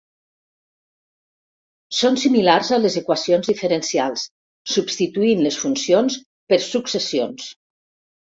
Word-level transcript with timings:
Són 1.97 2.17
similars 2.21 2.71
a 2.77 2.79
les 2.79 2.95
equacions 3.01 3.51
diferencials, 3.51 4.25
substituint 4.77 5.45
les 5.49 5.61
funcions 5.65 6.19
per 6.53 6.59
successions. 6.71 7.53